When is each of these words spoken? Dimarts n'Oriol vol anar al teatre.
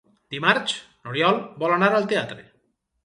Dimarts 0.35 0.73
n'Oriol 1.03 1.37
vol 1.65 1.77
anar 1.77 1.91
al 1.99 2.09
teatre. 2.15 2.49